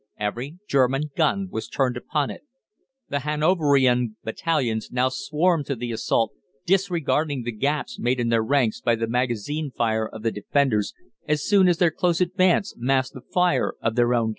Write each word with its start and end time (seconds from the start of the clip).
Every 0.17 0.57
German 0.67 1.11
gun 1.15 1.49
was 1.51 1.67
turned 1.67 1.95
upon 1.95 2.31
it. 2.31 2.41
The 3.09 3.19
Hanoverian 3.19 4.17
battalions 4.23 4.91
now 4.91 5.09
swarmed 5.09 5.67
to 5.67 5.75
the 5.75 5.91
assault, 5.91 6.31
disregarding 6.65 7.43
the 7.43 7.51
gaps 7.51 7.99
made 7.99 8.19
in 8.19 8.29
their 8.29 8.41
ranks 8.43 8.81
by 8.81 8.95
the 8.95 9.05
magazine 9.05 9.69
fire 9.69 10.07
of 10.09 10.23
the 10.23 10.31
defenders 10.31 10.95
as 11.27 11.45
soon 11.45 11.67
as 11.67 11.77
their 11.77 11.91
close 11.91 12.19
advance 12.19 12.73
masked 12.75 13.13
the 13.13 13.21
fire 13.21 13.75
of 13.79 13.93
their 13.93 14.15
own 14.15 14.23
cannon. 14.23 14.29